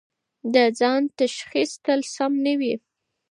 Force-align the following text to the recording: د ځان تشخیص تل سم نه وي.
د 0.53 0.55
ځان 0.79 1.01
تشخیص 1.19 1.71
تل 1.85 1.99
سم 2.13 2.33
نه 2.45 2.53
وي. 2.59 2.73